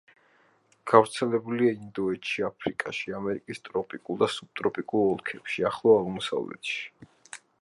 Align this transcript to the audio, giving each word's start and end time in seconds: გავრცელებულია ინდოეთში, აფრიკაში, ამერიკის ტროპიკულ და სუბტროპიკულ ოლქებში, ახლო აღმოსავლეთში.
გავრცელებულია 0.91 1.75
ინდოეთში, 1.75 2.45
აფრიკაში, 2.49 3.15
ამერიკის 3.19 3.63
ტროპიკულ 3.69 4.21
და 4.25 4.33
სუბტროპიკულ 4.39 5.07
ოლქებში, 5.15 5.69
ახლო 5.73 5.99
აღმოსავლეთში. 6.03 6.79